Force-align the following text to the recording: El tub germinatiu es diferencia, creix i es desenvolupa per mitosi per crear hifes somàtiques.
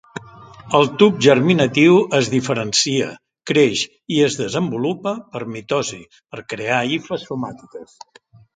El 0.77 0.87
tub 1.01 1.19
germinatiu 1.25 1.99
es 2.19 2.29
diferencia, 2.35 3.11
creix 3.53 3.85
i 4.17 4.19
es 4.31 4.39
desenvolupa 4.41 5.15
per 5.37 5.45
mitosi 5.57 6.01
per 6.19 6.45
crear 6.57 6.83
hifes 6.97 7.31
somàtiques. 7.33 7.97